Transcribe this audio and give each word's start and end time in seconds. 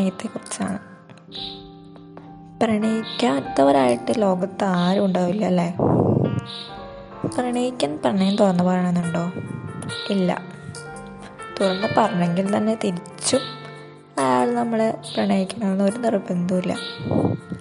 പ്രണയത്തെക്കുറിച്ചാണ് 0.00 0.78
പ്രണയിക്കാത്തവരായിട്ട് 2.62 4.12
ലോകത്ത് 4.18 4.64
ആരും 4.64 5.04
ഉണ്ടാവില്ല 5.04 5.44
അല്ലേ? 5.44 5.74
പ്രണയിക്കാൻ 7.36 7.98
പ്രണയം 8.04 8.36
തുറന്നു 8.36 8.64
പറയണമെന്നുണ്ടോ? 8.64 9.32
ഇല്ല. 10.10 10.42
തുറന്ന് 11.60 11.88
പറഞ്ഞെങ്കിൽ 11.98 12.56
തന്നെ 12.56 12.74
തിരിച്ചും 12.74 13.40
അയാൾ 14.18 14.54
നമ്മളെ 14.54 14.98
പ്രണയിക്കണമെന്ന് 15.14 15.84
ഒരു 15.84 15.98
നിർബന്ധമില്ല 15.98 16.76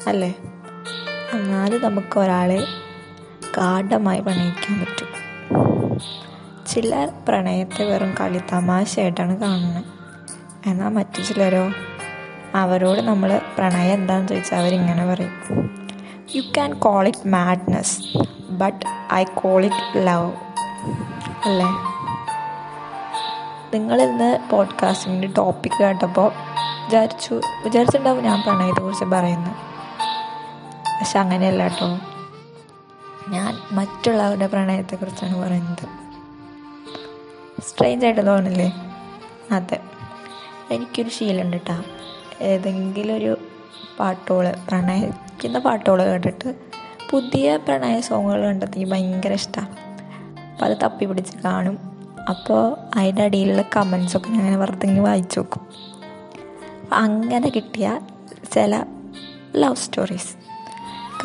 അല്ലേ? 0.08 0.36
എന്നാലും 1.34 1.82
നമുക്ക് 1.82 2.20
ഒരാളെ 2.20 2.64
ഗാഠമായി 3.58 4.20
പ്രണയിക്കാൻ 4.20 4.80
പറ്റും. 4.80 5.12
ചിലർ 6.68 7.12
പ്രണയത്തെ 7.28 7.84
വെറും 7.84 8.16
കളി 8.20 8.42
തമാശയായിട്ടാണ് 8.54 9.38
കാണുന്നത്. 9.38 9.86
എന്നാൽ 10.70 10.90
മറ്റു 10.90 11.22
ചിലരോ? 11.22 11.72
അവരോട് 12.56 13.00
നമ്മൾ 13.00 13.42
പ്രണയം 13.58 13.94
എന്താണെന്ന് 13.94 14.30
ചോദിച്ചാൽ 14.30 14.58
അവരിങ്ങനെ 14.58 15.06
പറയും. 15.06 15.32
You 16.36 16.42
can 16.42 16.74
call 16.74 17.08
it 17.08 17.28
madness 17.28 18.02
but 18.50 19.14
I 19.14 19.24
call 19.24 19.66
it 19.66 20.08
love 20.08 20.32
അല്ലേ? 21.46 21.66
നിങ്ങളിന്ന് 23.74 24.50
പോഡ്കാസ്റ്റിന്റെ 24.50 25.28
ടോപ്പിക് 25.38 25.84
കേട്ടപ്പോൾ 25.84 26.32
വിചാരിച്ചു 26.86 27.42
വിചാരിച്ചിട്ടുണ്ടാവും 27.64 28.24
ഞാൻ 28.24 28.42
പ്രണയത്തെക്കുറിച്ച് 28.42 29.06
പറയുന്നു. 29.06 29.50
പക്ഷെ 31.00 31.20
അങ്ങനെയല്ല 31.20 31.64
കേട്ടോ 31.64 31.88
ഞാൻ 33.30 33.58
മറ്റുള്ളവരുടെ 33.72 34.48
പ്രണയത്തെക്കുറിച്ചാണ് 34.48 35.42
പറയുന്നത്. 35.42 35.88
സ്ട്രെയിഞ്ച് 37.62 38.06
ആയിട്ട് 38.06 38.28
തോന്നില്ലേ? 38.28 38.74
അതെ. 39.52 39.80
എനിക്കൊരു 40.72 41.10
ശീലമുണ്ട് 41.10 41.58
കേട്ടോ 41.58 41.84
ഏതെങ്കിലും 42.42 43.16
ഒരു 43.16 43.38
പാട്ടുകൾ 44.00 44.56
പ്രണയിക്കുന്ന 44.68 45.60
പാട്ടുകൾ 45.60 46.04
കേട്ടിട്ട് 46.04 46.56
പുതിയ 47.12 47.58
പ്രണയ 47.58 48.02
സോങ്ങുകൾ 48.02 48.46
കണ്ടെത്തി. 48.46 48.84
ഭയങ്കര 48.84 49.34
ഇഷ്ടമാണ് 49.34 49.76
അപ്പോൾ 50.52 50.66
അത് 50.66 50.78
തപ്പി 50.84 51.06
പിടിച്ച് 51.06 51.38
കാണും. 51.38 51.78
അപ്പോൾ 52.30 52.78
അതിന്റെ 53.00 53.24
അടിയിലുള്ള 53.24 53.62
കമൻസൊക്കെ 53.62 54.30
ഞാൻ 54.30 54.64
അങ്ങനെ 54.64 55.02
വായിച്ചു 55.02 55.40
നോക്കും. 55.40 55.68
അങ്ങനെ 56.94 57.50
കിട്ടിയ 57.50 58.00
ചില 58.54 58.84
ലവ് 59.56 59.76
സ്റ്റോറീസ് 59.76 60.34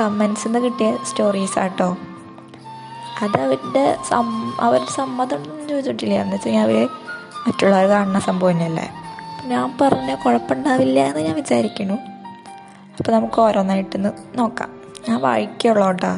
കമൻസിൽ 0.00 0.48
നിന്ന് 0.48 0.64
കിട്ടിയ 0.64 0.96
സ്റ്റോറീസ് 0.96 1.58
ആട്ടോ. 1.58 1.96
അത് 3.22 3.40
അവരുടെ 3.40 3.98
സം 4.08 4.52
അവരുടെ 4.60 4.90
സമ്മതം 4.90 5.68
ചോദിച്ചിട്ടില്ല. 5.68 6.14
എന്ന് 6.14 6.34
വെച്ച് 6.34 6.48
കഴിഞ്ഞാൽ 6.48 6.64
അവർ 6.64 6.88
മറ്റുള്ളവർ 7.46 7.86
കാണുന്ന 7.88 8.18
സംഭവം 8.18 8.50
തന്നെയല്ലേ? 8.50 8.82
അപ്പം 8.82 9.03
ഞാൻ 9.44 9.78
പറഞ്ഞ 9.80 10.14
കുഴപ്പമുണ്ടാവില്ല 10.14 11.00
എന്ന് 11.00 11.20
ഞാൻ 11.20 11.34
വിചാരിക്കുന്നു. 11.34 11.94
അപ്പോൾ 12.98 13.12
നമുക്ക് 13.12 13.40
ഓരോന്നായിട്ടൊന്ന് 13.40 14.38
നോക്കാം. 14.38 14.80
ഞാൻ 15.08 15.20
വായിക്കുള്ളൂ 15.20 15.86
കേട്ടോ. 15.86 16.08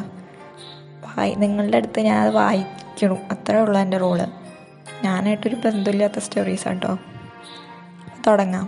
വായി 1.07 1.35
നിങ്ങളുടെ 1.35 1.77
അടുത്ത് 1.77 1.99
ഞാൻ 1.99 2.27
അത് 2.27 2.35
വായിക്കണം 2.35 3.17
അത്രേ 3.31 3.59
ഉള്ളൂ 3.59 3.81
എന്റെ 3.81 3.97
റോൾ. 3.97 4.19
ഞാനായിട്ടൊരു 5.03 5.55
ബന്ധമില്ലാത്ത 5.55 6.19
സ്റ്റോറീസ് 6.19 6.67
കേട്ടോ. 6.67 6.97
തുടങ്ങാം. 8.27 8.67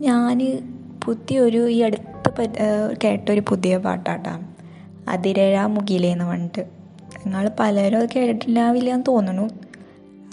ഞാൻ 0.00 0.62
പുതിയൊരു 1.04 1.68
ഈ 1.68 1.80
അടുത്ത് 1.80 2.94
കേട്ടൊരു 3.04 3.42
പുതിയ 3.48 3.76
പാട്ടാട്ടാ. 3.78 4.42
അതിരഴ 5.08 5.60
മുകിലേന്ന് 5.66 6.24
പറഞ്ഞിട്ട്. 6.24 6.60
നിങ്ങൾ 7.16 7.50
പലരും 7.60 7.96
അത് 7.96 8.08
കേട്ടിട്ടില്ലാവില്ല 8.16 8.90
എന്ന് 8.90 9.04
തോന്നുന്നു. 9.08 9.63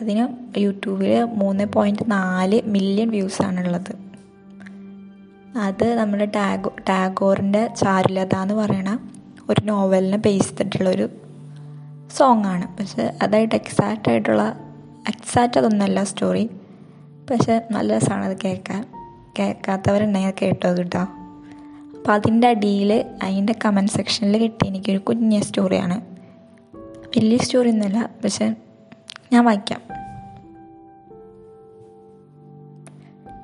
അതിന് 0.02 0.60
യൂട്യൂബിൽ 0.60 1.24
മൂന്ന് 1.24 1.66
പോയിന്റ് 1.66 2.12
നാല് 2.12 2.62
മില്യൺ 2.66 3.10
വ്യൂസാണുള്ളത് 3.10 3.96
അത് 5.58 5.96
നമ്മുടെ 5.96 6.26
ടാഗോ 6.26 6.76
ടാഗോറിന്റെ 6.90 7.68
ചാരുലത 7.68 8.36
എന്ന് 8.36 8.54
പറയണ 8.54 9.00
ഒരു 9.50 9.62
നോവലിനെ 9.64 10.18
ബേസ് 10.18 10.50
ചെയ്തിട്ടുള്ളൊരു 10.50 11.10
ആണ്. 12.46 12.78
പക്ഷെ 12.78 13.14
അതായിട്ട് 13.22 13.56
എക്സാക്റ്റ് 13.56 14.10
ആയിട്ടുള്ള 14.10 14.60
എക്സാക്റ്റ് 15.08 15.58
അതൊന്നല്ല 15.58 16.04
സ്റ്റോറി 16.04 16.50
പക്ഷെ 17.32 17.62
നല്ല 17.72 17.98
രസമാണ് 17.98 18.26
അത് 18.26 18.38
കേൾക്കാൻ. 18.44 18.88
കേൾക്കാത്തവരുണ്ടെങ്കിൽ 19.40 20.34
കേട്ടോ 20.42 20.78
കേട്ടോ. 20.78 21.00
അപ്പോൾ 21.00 22.12
അതിന്റെ 22.12 22.48
അടിയിൽ 22.48 23.06
അതിന്റെ 23.24 23.56
കമന്റ് 23.66 23.92
സെക്ഷനിൽ 23.92 24.38
കിട്ടിയ 24.38 24.68
എനിക്കൊരു 24.68 24.98
കുഞ്ഞ 24.98 25.40
സ്റ്റോറിയാണ് 25.40 26.02
വലിയ 27.18 27.38
സ്റ്റോറി 27.38 27.70
ഒന്നുമല്ല. 27.70 28.10
പക്ഷെ 28.24 28.56
ഞാൻ 29.34 29.46
വായിക്കാം. 29.46 29.91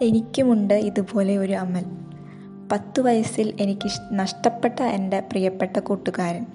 എനിക്കുമുണ്ട് 0.02 0.74
ഇതുപോലെ 0.74 1.38
ഒരു 1.38 1.53
അമൽ. 1.53 1.85
പത്ത് 2.72 3.02
വയസ്സിൽ 3.02 3.53
എനിക്ക് 3.59 3.91
നഷ്ടപ്പെട്ട 4.12 4.81
എന്റെ 4.81 5.19
പ്രിയപ്പെട്ട 5.19 5.80
കൂട്ടുകാരൻ. 5.80 6.46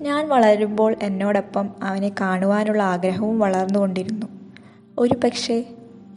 ഞാൻ 0.00 0.28
വളരുമ്പോൾ 0.28 0.96
എന്നോടൊപ്പം 1.02 1.70
അവനെ 1.82 2.10
കാണുവാനുള്ള 2.20 2.82
ആഗ്രഹവും 2.82 3.38
വളർന്നുകൊണ്ടിരുന്നു. 3.38 4.26
ഒരു 4.98 5.14
പക്ഷേ 5.24 5.64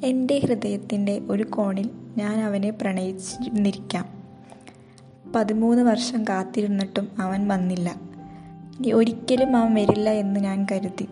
എന്റെ 0.03 0.39
ഹൃദയത്തിന്റെ 0.39 1.21
ഒരു 1.29 1.43
കോണിൽ 1.43 1.89
ഞാൻ 2.17 2.43
അവനെ 2.43 2.69
പ്രണയിച്ചിരുന്നിരിക്കാം. 2.69 4.05
പതിമൂന്ന് 5.35 5.83
വർഷം 5.83 6.23
കാത്തിരുന്നിട്ടും 6.23 7.07
അവൻ 7.19 7.47
വന്നില്ല. 7.47 7.95
ഒരിക്കലും 8.93 9.57
അവൻ 9.57 9.73
വരില്ല 9.73 10.09
എന്ന് 10.09 10.39
ഞാൻ 10.39 10.67
കരുതി. 10.71 11.07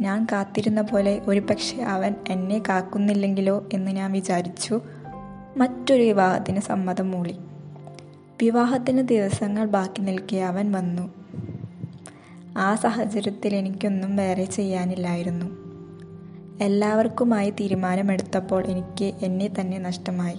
ഞാൻ 0.00 0.26
കാത്തിരുന്ന 0.32 0.82
പോലെ 0.82 1.22
ഒരു 1.26 1.40
പക്ഷേ 1.40 1.82
അവൻ 1.82 2.14
എന്നെ 2.28 2.62
കാക്കുന്നില്ലെങ്കിലോ 2.68 3.66
എന്ന് 3.72 3.90
ഞാൻ 3.90 4.12
വിചാരിച്ചു. 4.12 4.80
മറ്റൊരു 5.56 6.02
വിവാഹത്തിന് 6.02 6.60
സമ്മതം 6.60 7.10
മൂളി. 7.10 7.38
വിവാഹത്തിന് 8.42 9.08
ദിവസങ്ങൾ 9.08 9.66
ബാക്കി 9.66 10.00
നിൽക്കെ 10.00 10.36
അവൻ 10.36 10.72
വന്നു. 10.72 11.14
ആ 12.56 12.74
സാഹചര്യത്തിൽ 12.74 13.56
എനിക്കൊന്നും 13.56 14.16
വേറെ 14.16 14.44
ചെയ്യാനില്ലായിരുന്നു. 14.44 15.46
എല്ലാവർക്കുമായി 16.60 17.50
തീരുമാനമെടുത്തപ്പോൾ 17.50 18.66
എനിക്ക് 18.66 19.04
എന്നെ 19.04 19.50
തന്നെ 19.60 19.78
നഷ്ടമായി. 19.78 20.38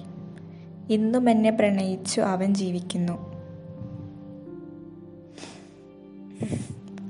ഇന്നും 0.89 1.29
എന്നെ 1.29 1.49
പ്രണയിച്ചു 1.49 2.21
അവൻ 2.21 2.53
ജീവിക്കുന്നു. 2.53 3.29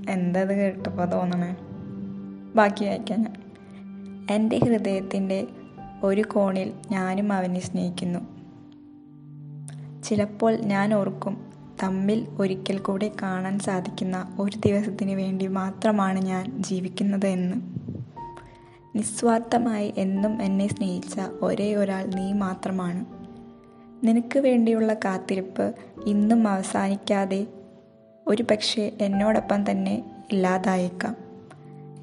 എന്തത് 0.10 0.56
കേട്ടപ്പോൾ 0.56 1.06
തോന്നണേ? 1.06 1.56
ബാക്കി 2.56 2.86
വായിക്കാൻ 2.86 3.22
ഞാൻ 3.22 4.28
എന്റെ 4.32 4.58
ഹൃദയത്തിന്റെ 4.58 5.48
ഒരു 6.04 6.22
കോണിൽ 6.22 6.74
ഞാനും 6.92 7.34
അവനെ 7.34 7.60
സ്നേഹിക്കുന്നു. 7.60 8.20
ചിലപ്പോൾ 10.04 10.56
ഞാൻ 10.56 10.94
ഓർക്കും 10.94 11.50
തമ്മിൽ 11.84 12.28
ഒരിക്കൽ 12.40 12.78
കൂടെ 12.78 13.12
കാണാൻ 13.22 13.60
സാധിക്കുന്ന 13.60 14.36
ഒരു 14.40 14.58
ദിവസത്തിന് 14.58 15.12
വേണ്ടി 15.12 15.48
മാത്രമാണ് 15.48 16.20
ഞാൻ 16.20 16.64
ജീവിക്കുന്നത് 16.64 17.28
എന്ന്. 17.28 17.56
നിസ്വാർത്ഥമായി 18.96 19.94
എന്നും 19.98 20.42
എന്നെ 20.42 20.68
സ്നേഹിച്ച 20.68 21.20
ഒരേ 21.42 21.76
ഒരാൾ 21.76 22.06
നീ 22.06 22.34
മാത്രമാണ്. 22.34 23.06
നിനക്ക് 24.06 24.40
വേണ്ടിയുള്ള 24.40 24.94
കാത്തിരിപ്പ് 24.94 25.76
ഇന്നും 26.06 26.48
അവസാനിക്കാതെ 26.48 27.48
ഒരു 28.28 28.44
പക്ഷേ 28.44 28.92
എന്നോടൊപ്പം 29.02 29.72
തന്നെ 29.72 30.04
ഇല്ലാതായേക്കാം. 30.32 31.29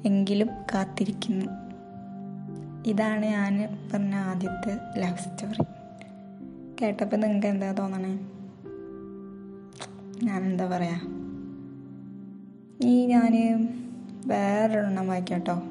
എങ്കിലും 0.07 0.47
കാത്തിരിക്കുന്നു. 0.47 1.45
ഇതാണ് 2.89 3.25
ഞാൻ 3.25 3.79
പറഞ്ഞ 3.93 4.15
ആദ്യത്തെ 4.15 4.99
ലവ് 4.99 5.17
സ്റ്റോറി 5.17 5.63
കേട്ടപ്പോൾ 6.81 7.17
നിങ്ങൾക്ക് 7.17 7.47
എന്താ 7.47 7.71
തോന്നണേ? 7.71 8.13
ഞാൻ 10.25 10.43
എന്താ 10.43 10.65
പറയാ? 10.65 10.99
ഈ 12.83 13.05
ഞാൻ 13.05 13.33
വേറൊരെണ്ണം 14.27 15.07
വായിക്കട്ടോ. 15.07 15.61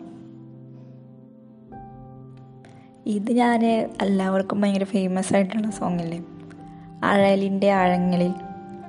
ഇത് 3.07 3.33
ഞാൻ 3.33 3.65
എല്ലാവർക്കും 4.03 4.61
ഭയങ്കര 4.61 4.85
ഫേമസ് 4.85 5.35
ആയിട്ടുള്ള 5.35 5.71
സോങ് 5.71 6.01
അല്ലേ 6.01 6.25
അഴലിന്റെ 7.05 7.71
ആഴങ്ങളിൽ. 7.71 8.35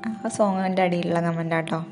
ആ 0.06 0.28
സോങ്ങിന്റെ 0.28 0.82
അടിയിലുള്ള 0.82 1.22
കമന്റ് 1.22 1.56
ആട്ടോ. 1.56 1.86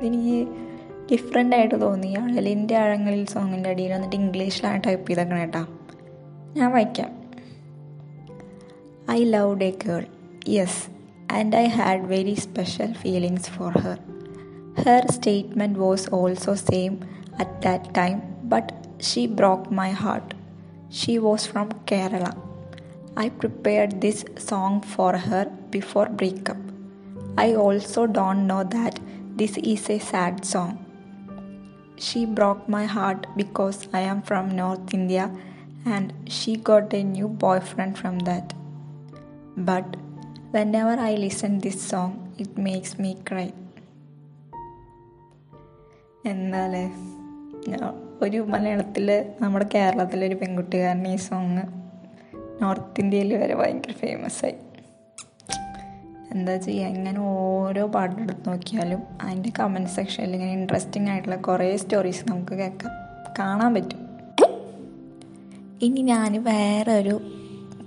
എനിക്ക് 0.00 0.69
ഡിഫറെന്റ് 1.12 1.56
ആയിട്ട് 1.56 1.80
തോന്നി. 1.80 2.14
അഴലിന്റെ 2.14 2.76
ആഴങ്ങളിൽ 2.76 3.26
സോങ്ങിന്റെ 3.26 3.70
അടിയിൽ 3.70 3.92
വന്നിട്ട് 3.92 4.16
ഇംഗ്ലീഷിലാണ് 4.16 4.82
ടൈപ്പ് 4.86 5.06
ചെയ്തേക്കണേ 5.08 5.40
കേട്ടോ 5.40 5.66
ഞാൻ 6.56 6.72
വായിക്കാം. 6.72 7.10
I 9.10 9.24
love 9.24 9.64
a 9.64 9.70
girl 9.70 10.06
yes 10.48 10.88
and 11.32 11.56
I 11.56 11.66
had 11.66 12.00
very 12.00 12.34
special 12.34 12.94
feelings 12.94 13.50
for 13.50 13.78
her 13.78 13.98
her 14.86 15.10
statement 15.10 15.78
was 15.78 16.08
also 16.12 16.54
same 16.54 17.00
at 17.38 17.62
that 17.64 17.84
time 17.96 18.22
but 18.44 18.72
she 19.02 19.26
broke 19.26 19.72
my 19.72 19.90
heart 19.90 20.40
She 20.92 21.20
was 21.20 21.46
from 21.46 21.68
Kerala. 21.86 22.36
I 23.16 23.28
prepared 23.28 24.00
this 24.00 24.24
song 24.36 24.80
for 24.80 25.16
her 25.16 25.48
before 25.70 26.06
breakup. 26.06 26.56
I 27.38 27.54
also 27.54 28.08
don't 28.08 28.48
know 28.48 28.64
that 28.64 28.98
this 29.36 29.56
is 29.56 29.88
a 29.88 30.00
sad 30.00 30.44
song. 30.44 30.79
She 32.00 32.20
broke 32.38 32.62
my 32.68 32.84
heart 32.86 33.22
because 33.36 33.78
I 33.92 34.02
am 34.12 34.20
from 34.22 34.44
North 34.56 34.94
India 34.94 35.24
and 35.86 36.06
she 36.28 36.52
got 36.70 36.94
a 36.94 37.02
new 37.16 37.28
boyfriend 37.44 37.92
from 37.98 38.18
that. 38.18 38.48
But 39.68 39.88
whenever 40.52 40.94
I 41.08 41.14
listen 41.14 41.52
this 41.60 41.80
song, 41.90 42.12
it 42.38 42.52
makes 42.68 42.92
me 43.04 43.12
cry. 43.30 43.48
എന്നാലേ 46.24 46.84
ഒരു 48.22 48.38
മലയാളത്തിൽ 48.52 49.06
നമ്മുടെ 49.40 49.66
കേരളത്തിലൊരു 49.74 50.34
പെൺകുട്ടികാരൻ 50.34 51.06
ഈ 51.08 51.16
song 51.16 51.62
north 52.62 53.00
ഇന്ത്യയിൽ 53.00 53.30
വരെ 53.36 53.54
ഭയങ്കര 53.54 53.92
famous 53.92 54.44
ആയി 54.44 54.56
എന്താ 56.32 56.56
ചെയ്യുക 56.56 56.88
ഇങ്ങനെ 56.88 57.20
ഓരോ 57.20 57.86
പാട്ടെടുത്ത് 57.86 58.48
നോക്കിയാലും 58.48 58.98
അതിന്റെ 59.22 59.52
കമന്റ് 59.60 59.90
സെക്ഷനിൽ 59.90 60.34
ഇങ്ങനെ 60.34 60.52
ഇൻട്രസ്റ്റിംഗ് 60.52 61.10
ആയിട്ടുള്ള 61.10 61.36
കുറേ 61.36 61.76
സ്റ്റോറീസ് 61.76 62.24
നമുക്ക് 62.28 62.52
കേൾക്കാം. 62.52 62.90
കാണാൻ 63.38 63.74
പറ്റും. 63.74 64.10
ഇനി 65.82 66.00
ഞാൻ 66.00 66.44
വേറെ 66.44 66.92
ഒരു 66.92 67.20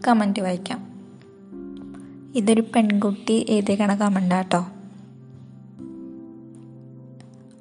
കമന്റ് 0.07 0.39
വായിക്കാം. 0.39 0.93
ഇതൊരു 2.35 2.61
പെൺകുട്ടി 2.61 3.45
എഴുതിയേക്കണ 3.49 3.95
കമന്റാട്ടോ 3.95 4.67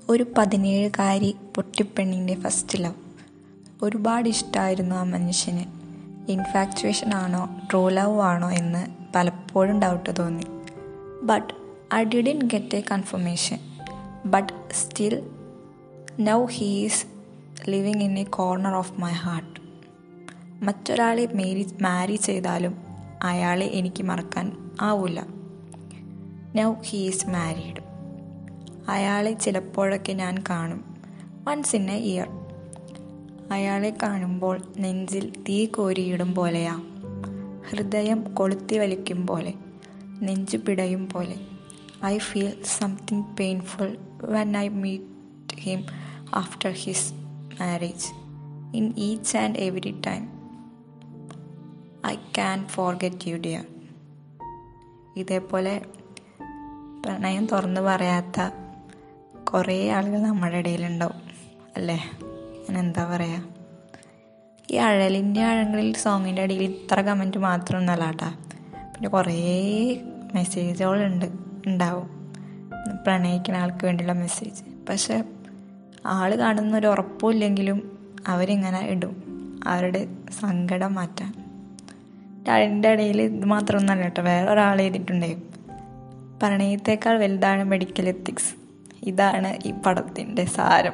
ഒരു 0.09 0.27
പതിനേഴുകാരി 0.39 1.37
പൊട്ടിപ്പെണ്ണിന്റെ 1.55 2.35
ഫസ്റ്റ് 2.35 2.85
ലവ് 2.85 2.95
ഒരുപാട് 3.83 4.29
ഇഷ്ടമായിരുന്നു 4.29 4.97
ആ 4.97 5.03
മനുഷ്യന്. 5.03 5.65
ഇൻഫാക്ച്വേഷൻ 6.31 7.15
ആണോ 7.15 7.51
ട്രൂ 7.71 7.89
ലവ് 7.89 8.21
ആണോ 8.21 8.51
എന്ന് 8.51 8.87
പലപ്പോഴും 9.15 9.81
ഡൗട്ട് 9.81 10.11
തോന്നി. 10.19 10.62
But 11.23 11.55
I 11.95 12.05
didn't 12.05 12.39
get 12.43 12.77
a 12.77 12.81
confirmation 12.81 13.59
but 14.27 14.53
still 14.73 15.31
now 16.21 16.45
he's 16.45 17.07
living 17.71 18.03
in 18.03 18.19
a 18.19 18.25
corner 18.25 18.75
of 18.75 19.01
my 19.01 19.11
heart 19.11 19.61
മറ്റൊരാളെ 20.65 21.29
മേരി 21.35 21.67
മാരി 21.81 22.17
ചെയ്താലും 22.17 22.75
അയാളെ 23.23 23.67
എനിക്ക് 23.67 24.03
മറക്കാൻ 24.03 24.71
ആവില്ല 24.81 25.27
നൗ 26.57 26.75
ഹീ 26.85 26.99
ഈസ് 26.99 27.27
മാരീഡ് 27.27 27.83
അയാളെ 28.89 29.33
ചിലപ്പോഴൊക്കെ 29.33 30.13
ഞാൻ 30.13 30.45
കാണും. 30.51 30.97
വൺസ് 31.45 31.77
ഇൻ 31.77 31.91
എ 31.91 31.97
ഇയർ 31.97 32.29
അയാളെ 33.51 33.95
കാണുമ്പോൾ 34.03 34.63
നെഞ്ചിൽ 34.79 35.33
തീ 35.49 35.67
കോരിയിടും 35.67 36.35
പോലെയാ. 36.35 36.83
ഹൃദയം 37.71 38.35
കൊളുത്തി 38.35 38.79
വലിക്കും 38.79 39.27
പോലെ. 39.27 39.55
നെഞ്ചു 40.23 40.57
പിടയും 40.57 41.09
പോലെ. 41.09 41.37
I 42.05 42.19
feel 42.19 42.63
something 42.79 43.37
painful 43.41 43.97
when 44.25 44.57
I 44.57 44.69
meet 44.69 45.61
him 45.61 45.85
after 46.35 46.71
his 46.71 47.13
marriage 47.61 48.09
in 48.77 48.95
each 48.99 49.37
and 49.37 49.59
every 49.59 50.01
time 50.07 50.23
I 52.07 52.15
can 52.15 52.67
forget 52.67 53.29
you 53.29 53.37
dear 53.37 53.65
ഇതേപോലെ 55.17 55.83
പ്രണയം 57.07 57.47
തുറന്നു 57.47 57.81
പറയാത്ത 57.81 58.41
കുറേ 59.45 59.91
ആളുകൾ 59.91 60.19
നമ്മുടെ 60.19 60.57
ഇടയിലുണ്ടാവും 60.57 61.21
അല്ലേ? 61.77 61.97
ഞാൻ 62.71 62.79
എന്താ 62.79 63.05
പറയുക 63.05 63.49
ഈ 64.73 64.77
അഴലിന്റെ 64.77 65.43
ആഴങ്ങളിൽ 65.43 65.95
സോങ്ങിന്റെ 65.97 66.43
അടിയിൽ 66.43 66.63
ഇത്ര 66.63 67.01
കമന്റ് 67.01 67.39
മാത്രം 67.39 67.79
ഒന്നല്ല 67.79 68.05
കേട്ടാ. 68.05 68.29
പിന്നെ 68.95 69.09
കുറേ 69.09 69.37
മെസ്സേജുകളുണ്ട് 70.35 71.27
ഉണ്ടാവും. 71.67 72.33
പ്രണയിക്കുന്ന 73.05 73.59
ആൾക്ക് 73.59 73.85
വേണ്ടിയുള്ള 73.85 74.13
മെസ്സേജ് 74.13 74.87
പക്ഷെ 74.89 75.25
ആൾ 76.07 76.35
കാണുന്ന 76.35 76.77
ഒരു 76.77 76.87
ഉറപ്പുമില്ലെങ്കിലും 76.87 77.99
അവരിങ്ങനെ 78.27 78.81
ഇടും. 78.81 79.23
അവരുടെ 79.67 80.09
സങ്കടം 80.41 80.95
മാറ്റാൻ. 80.95 81.35
അതിന്റെ 82.51 82.89
ഇടയിൽ 82.89 83.23
ഇത് 83.23 83.45
മാത്രമൊന്നല്ല 83.45 84.03
കേട്ടോ 84.03 84.23
വേറെ 84.23 84.53
ഒരാൾ 84.53 84.81
എഴുതിയിട്ടുണ്ടേ. 84.81 85.39
പ്രണയത്തേക്കാൾ 86.43 87.19
വലുതാണ് 87.19 87.65
മെഡിക്കൽ 87.65 88.09
എത്തിക്സ് 88.09 88.55
ഇതാണ് 89.03 89.69
ഈ 89.69 89.73
പടത്തിന്റെ 89.87 90.45
സാരം. 90.45 90.93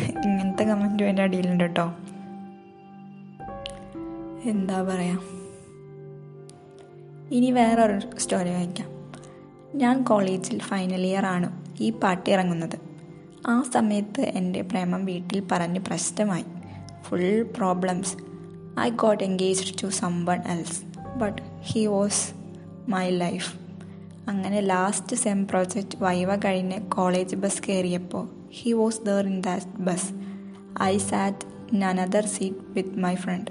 ഇങ്ങനത്തെ 0.00 0.64
കമന്റും 0.64 1.04
എന്റെ 1.04 1.22
അടിയിലുണ്ട് 1.22 1.64
കേട്ടോ. 1.64 1.94
എന്താ 4.44 4.82
പറയുക 4.82 5.43
ഇനി 7.32 7.50
വേറൊരു 7.50 8.18
സ്റ്റോറി 8.18 8.50
വായിക്കാം. 8.50 8.88
ഞാൻ 9.74 10.02
കോളേജിൽ 10.02 10.58
ഫൈനൽ 10.58 11.00
ഇയർ 11.00 11.26
ആണ് 11.26 11.66
ഈ 11.80 11.90
പാട്ട് 11.90 12.30
ഇറങ്ങുന്നത്. 12.30 12.78
ആ 13.46 13.62
സമയത്ത് 13.62 14.20
എന്റെ 14.20 14.62
പ്രേമം 14.62 15.04
വീട്ടിൽ 15.04 15.42
പറഞ്ഞ് 15.52 15.80
പ്രശ്നമായി. 15.80 16.44
Full 17.02 17.42
problems 17.42 18.16
I 18.80 18.90
got 18.90 19.24
engaged 19.24 19.82
to 19.82 19.86
someone 20.24 20.42
else 20.48 20.82
but 21.18 21.42
he 21.60 21.86
was 21.86 22.32
my 22.88 23.10
life 23.10 23.54
അങ്ങനെ 24.28 24.60
ലാസ്റ്റ് 24.60 25.16
സെം 25.16 25.46
പ്രോജക്റ്റ് 25.46 26.02
വൈവ 26.02 26.36
കഴിഞ്ഞ് 26.36 26.80
കോളേജ് 26.80 27.36
ബസ് 27.36 27.62
കയറിയപ്പോൾ 27.68 28.28
he 28.52 28.72
was 28.72 29.00
there 29.00 29.26
in 29.26 29.40
that 29.40 29.66
bus 29.66 30.12
I 30.82 30.98
sat 30.98 31.74
in 31.74 31.84
another 31.84 32.26
seat 32.26 32.56
with 32.60 32.98
my 32.98 33.14
friend 33.14 33.50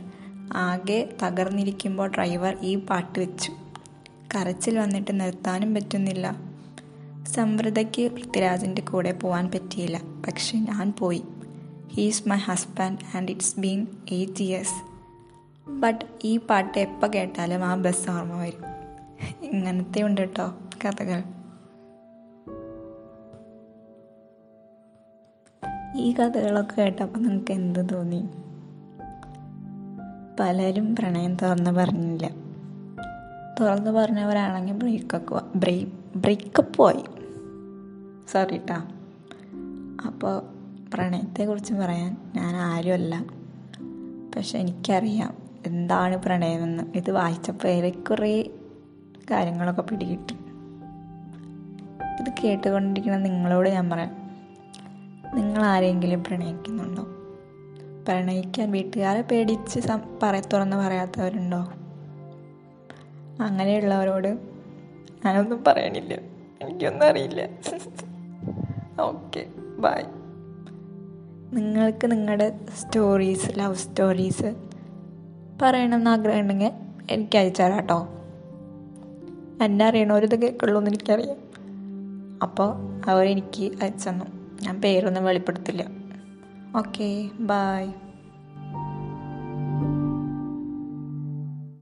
ആകെ 0.53 1.09
തകർന്നിരിക്കുമ്പോൾ 1.23 2.07
driver 2.07 2.57
ഈ 2.61 2.75
പാട്ട് 2.75 3.19
വെച്ചു. 3.19 3.51
കരച്ചിൽ 4.35 4.79
വന്നിട്ട് 4.79 5.19
നിർത്താനും 5.19 5.73
പറ്റുന്നില്ല. 5.73 6.35
സമൃദ്ധയ്ക്ക് 7.27 8.11
പൃഥ്വിരാജിന്റെ 8.11 8.81
കൂടെ 8.81 9.11
പോകാൻ 9.11 9.51
പറ്റിയില്ല. 9.51 10.01
പക്ഷെ 10.27 10.57
ഞാൻ 10.57 10.93
പോയി. 10.99 11.23
He's 11.87 12.29
my 12.29 12.37
husband 12.37 13.17
and 13.17 13.31
it's 13.31 13.59
been 13.59 13.87
eight 14.11 14.43
years 14.43 14.93
but 15.69 16.05
ഈ 16.23 16.37
പാട്ട് 16.37 16.77
എപ്പോൾ 16.77 17.07
കേട്ടാലും 17.07 17.63
ആ 17.65 17.75
ബസ് 17.75 18.11
ഓർമ്മ 18.11 18.41
വരും. 18.41 18.61
ഇങ്ങനത്തെ 19.45 20.01
ഉണ്ട് 20.01 20.21
കേട്ടോ 20.21 20.53
കഥകൾ. 20.85 21.23
ഈ 25.95 26.11
കഥകളൊക്കെ 26.11 26.81
കേട്ടപ്പോൾ 26.81 27.19
നിങ്ങൾക്ക് 27.19 27.51
എന്ത് 27.51 27.93
തോന്നി? 27.93 28.27
പലരും 30.39 30.95
പ്രണയം 30.95 31.35
തുറന്ന് 31.35 31.71
പറഞ്ഞില്ല. 31.71 32.42
തുറന്ന് 33.59 33.91
പറഞ്ഞവരാണെങ്കിൽ 33.91 34.73
ബ്രേക്കൊക്കെ 34.73 35.41
ബ്രേക്ക് 35.55 36.17
ബ്രേക്കപ്പ് 36.17 36.73
പോയി. 36.73 37.03
സോറി 38.31 38.57
കേട്ടാ 38.57 38.87
അപ്പോൾ 40.05 40.41
പ്രണയത്തെക്കുറിച്ച് 40.93 41.73
പറയാൻ 41.73 42.17
ഞാൻ 42.35 42.55
ആരുമല്ല. 42.55 43.25
പക്ഷെ 44.35 44.57
എനിക്കറിയാം 44.57 45.33
എന്താണ് 45.65 46.17
പ്രണയമെന്ന്. 46.17 46.83
ഇത് 46.95 47.11
വായിച്ചപ്പോൾ 47.11 47.67
ഏറെക്കുറെ 47.67 48.49
കാര്യങ്ങളൊക്കെ 49.31 49.81
പിടികിട്ടി. 49.81 50.33
ഇത് 52.19 52.33
കേട്ടുകൊണ്ടിരിക്കുന്ന 52.43 53.17
നിങ്ങളോട് 53.17 53.69
ഞാൻ 53.69 53.89
പറയാം. 53.89 54.23
നിങ്ങൾ 55.35 55.63
ആരെങ്കിലും 55.63 56.23
പ്രണയിക്കുന്നുണ്ടോ? 56.23 57.03
പ്രണയിക്കാൻ 58.07 58.71
വീട്ടുകാരെ 58.71 59.21
പേടിച്ച് 59.21 59.79
സം 59.79 60.01
പറ 60.23 60.39
തുറന്ന് 60.39 60.77
പറയാത്തവരുണ്ടോ? 60.77 61.73
അങ്ങനെയുള്ളവരോട് 63.41 64.37
ഞാനൊന്നും 65.25 65.63
പറയണില്ല. 65.63 66.13
എനിക്കൊന്നും 66.61 67.07
അറിയില്ല. 67.07 67.49
ഓക്കെ 69.01 69.45
ബൈ 69.77 70.01
നിങ്ങൾക്ക് 71.53 72.11
നിങ്ങളുടെ 72.11 72.59
സ്റ്റോറീസ് 72.81 73.59
ലവ് 73.59 73.75
സ്റ്റോറീസ് 73.75 74.55
പറയണമെന്ന് 75.61 76.09
ആഗ്രഹം 76.09 76.39
ഉണ്ടെങ്കിൽ 76.39 76.71
എനിക്ക് 77.11 77.37
അയച്ചുതരാം 77.37 77.77
കേട്ടോ 77.77 78.07
എന്നെ 79.63 79.85
അറിയണവരിത് 79.85 80.41
കേൾക്കുള്ളൂ 80.41 80.81
എന്ന് 80.81 80.91
എനിക്കറിയാം. 80.91 81.37
അപ്പോൾ 82.43 82.75
അവരെനിക്ക് 83.09 83.71
അയച്ചു 83.81 84.09
തന്നു. 84.09 84.25
ഞാൻ 84.61 84.81
പേരൊന്നും 84.81 85.25
വെളിപ്പെടുത്തില്ല. 85.25 85.85
Okay 86.77 87.29
bye 87.39 87.89